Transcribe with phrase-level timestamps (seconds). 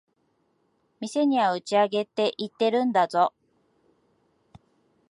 [0.99, 3.35] 店には打ち上げって言ってるんだぞ。